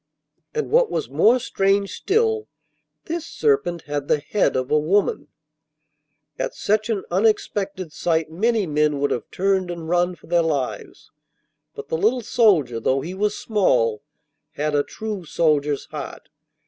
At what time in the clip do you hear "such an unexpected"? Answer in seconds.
6.55-7.93